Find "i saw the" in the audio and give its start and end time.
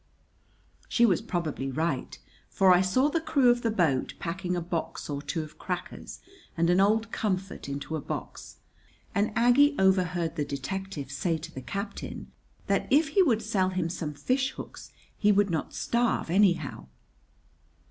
2.73-3.21